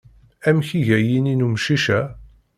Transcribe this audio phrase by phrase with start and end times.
[0.47, 1.99] Amek iga yini n umcic-a?